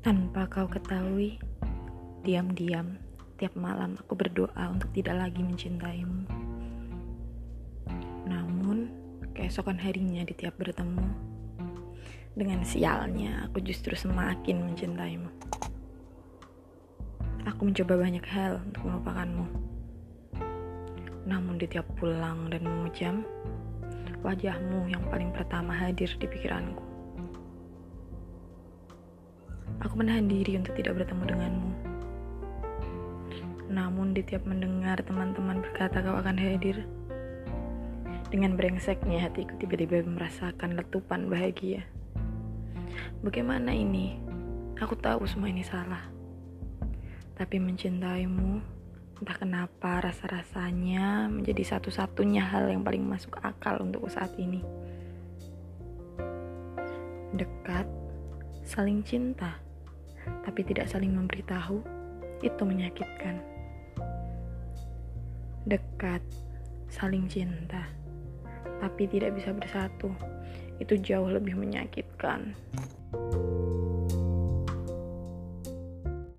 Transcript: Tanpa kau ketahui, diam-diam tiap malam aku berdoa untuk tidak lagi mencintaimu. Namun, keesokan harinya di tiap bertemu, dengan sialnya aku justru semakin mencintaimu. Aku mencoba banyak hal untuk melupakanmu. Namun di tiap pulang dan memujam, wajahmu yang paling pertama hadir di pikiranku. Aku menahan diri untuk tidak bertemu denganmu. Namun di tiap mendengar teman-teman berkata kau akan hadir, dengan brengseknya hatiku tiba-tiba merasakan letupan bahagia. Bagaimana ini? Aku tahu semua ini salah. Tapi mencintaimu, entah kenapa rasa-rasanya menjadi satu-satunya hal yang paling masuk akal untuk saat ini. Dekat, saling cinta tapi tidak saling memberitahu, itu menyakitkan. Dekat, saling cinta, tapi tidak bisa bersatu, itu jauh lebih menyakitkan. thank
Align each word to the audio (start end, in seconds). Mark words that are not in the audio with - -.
Tanpa 0.00 0.48
kau 0.48 0.64
ketahui, 0.64 1.36
diam-diam 2.24 2.96
tiap 3.36 3.52
malam 3.52 4.00
aku 4.00 4.16
berdoa 4.16 4.72
untuk 4.72 4.88
tidak 4.96 5.28
lagi 5.28 5.44
mencintaimu. 5.44 6.24
Namun, 8.24 8.88
keesokan 9.36 9.76
harinya 9.76 10.24
di 10.24 10.32
tiap 10.32 10.56
bertemu, 10.56 11.04
dengan 12.32 12.64
sialnya 12.64 13.44
aku 13.44 13.60
justru 13.60 13.92
semakin 13.92 14.72
mencintaimu. 14.72 15.28
Aku 17.44 17.68
mencoba 17.68 18.00
banyak 18.00 18.24
hal 18.24 18.64
untuk 18.64 18.88
melupakanmu. 18.88 19.46
Namun 21.28 21.60
di 21.60 21.68
tiap 21.68 21.84
pulang 22.00 22.48
dan 22.48 22.64
memujam, 22.64 23.20
wajahmu 24.24 24.88
yang 24.88 25.04
paling 25.12 25.28
pertama 25.28 25.76
hadir 25.76 26.08
di 26.16 26.24
pikiranku. 26.24 26.89
Aku 29.80 29.96
menahan 29.96 30.28
diri 30.28 30.60
untuk 30.60 30.76
tidak 30.76 31.00
bertemu 31.00 31.24
denganmu. 31.24 31.70
Namun 33.72 34.12
di 34.12 34.20
tiap 34.20 34.44
mendengar 34.44 35.00
teman-teman 35.00 35.64
berkata 35.64 36.04
kau 36.04 36.20
akan 36.20 36.36
hadir, 36.36 36.84
dengan 38.28 38.60
brengseknya 38.60 39.24
hatiku 39.24 39.56
tiba-tiba 39.56 40.04
merasakan 40.04 40.76
letupan 40.76 41.32
bahagia. 41.32 41.88
Bagaimana 43.24 43.72
ini? 43.72 44.20
Aku 44.76 45.00
tahu 45.00 45.24
semua 45.24 45.48
ini 45.48 45.64
salah. 45.64 46.12
Tapi 47.40 47.56
mencintaimu, 47.56 48.60
entah 49.16 49.36
kenapa 49.40 50.04
rasa-rasanya 50.04 51.32
menjadi 51.32 51.76
satu-satunya 51.76 52.44
hal 52.44 52.68
yang 52.68 52.84
paling 52.84 53.00
masuk 53.00 53.40
akal 53.40 53.80
untuk 53.80 54.04
saat 54.12 54.36
ini. 54.36 54.60
Dekat, 57.32 57.88
saling 58.68 59.00
cinta 59.00 59.69
tapi 60.44 60.60
tidak 60.66 60.90
saling 60.90 61.16
memberitahu, 61.16 61.80
itu 62.40 62.62
menyakitkan. 62.64 63.40
Dekat, 65.64 66.24
saling 66.88 67.28
cinta, 67.28 67.84
tapi 68.80 69.06
tidak 69.08 69.36
bisa 69.36 69.52
bersatu, 69.52 70.10
itu 70.80 70.96
jauh 71.00 71.28
lebih 71.28 71.56
menyakitkan. 71.56 72.56
thank 73.10 73.69